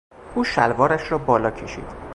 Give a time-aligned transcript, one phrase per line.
[0.35, 1.93] او شلوارش را بالا کشید.